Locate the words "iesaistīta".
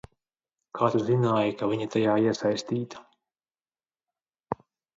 2.25-3.05